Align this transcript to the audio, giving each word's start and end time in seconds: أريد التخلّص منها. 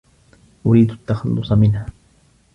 أريد 0.65 0.91
التخلّص 0.91 1.51
منها. 1.53 1.85